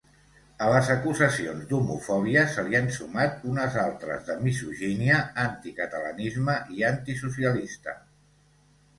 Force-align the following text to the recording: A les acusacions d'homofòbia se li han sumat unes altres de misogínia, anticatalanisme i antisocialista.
A 0.65 0.67
les 0.75 0.87
acusacions 0.91 1.65
d'homofòbia 1.71 2.45
se 2.53 2.63
li 2.69 2.77
han 2.79 2.87
sumat 2.95 3.43
unes 3.49 3.77
altres 3.81 4.23
de 4.29 4.37
misogínia, 4.45 5.19
anticatalanisme 5.43 6.55
i 6.79 6.87
antisocialista. 6.89 7.95